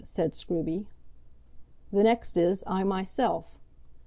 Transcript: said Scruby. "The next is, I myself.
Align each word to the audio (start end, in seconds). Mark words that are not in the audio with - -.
said 0.03 0.31
Scruby. 0.31 0.87
"The 1.91 2.01
next 2.01 2.35
is, 2.35 2.63
I 2.65 2.83
myself. 2.83 3.59